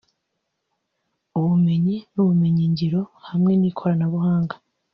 [1.37, 4.55] ubumenyi n’ubumenyingiro hamwe n’ikoranabuhanga